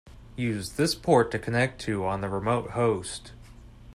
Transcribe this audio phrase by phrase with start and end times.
[0.35, 3.33] Use this port to connect to on the remote host.